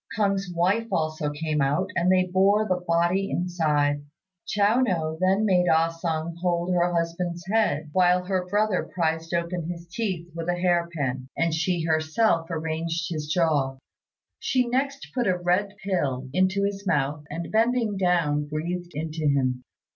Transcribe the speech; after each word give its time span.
K'ung's 0.17 0.51
wife 0.51 0.87
also 0.91 1.29
came 1.29 1.61
out, 1.61 1.91
and 1.95 2.11
they 2.11 2.23
bore 2.25 2.67
the 2.67 2.83
body 2.87 3.29
inside. 3.29 4.03
Chiao 4.47 4.79
no 4.79 5.15
then 5.21 5.45
made 5.45 5.67
Ah 5.69 5.89
sung 5.89 6.35
hold 6.41 6.73
her 6.73 6.91
husband's 6.91 7.45
head, 7.45 7.91
while 7.93 8.23
her 8.25 8.47
brother 8.47 8.81
prised 8.81 9.31
open 9.31 9.69
his 9.69 9.85
teeth 9.87 10.27
with 10.33 10.49
a 10.49 10.55
hair 10.55 10.89
pin, 10.91 11.29
and 11.37 11.53
she 11.53 11.83
herself 11.83 12.47
arranged 12.49 13.09
his 13.11 13.27
jaw. 13.27 13.77
She 14.39 14.67
next 14.67 15.09
put 15.13 15.27
a 15.27 15.37
red 15.37 15.75
pill 15.83 16.27
into 16.33 16.63
his 16.63 16.83
mouth, 16.87 17.23
and 17.29 17.51
bending 17.51 17.95
down 17.95 18.47
breathed 18.47 18.93
into 18.95 19.27
him. 19.27 19.61